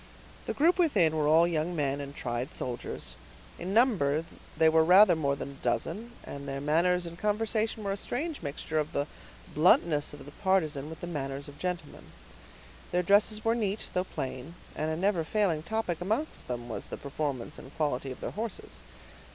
[0.47, 3.13] The group within were all young men and tried soldiers;
[3.59, 4.25] in number
[4.57, 8.41] they were rather more than a dozen, and their manners and conversation were a strange
[8.41, 9.05] mixture of the
[9.53, 12.05] bluntness of the partisan with the manners of gentlemen.
[12.91, 16.97] Their dresses were neat, though plain; and a never failing topic amongst them was the
[16.97, 18.81] performance and quality of their horses.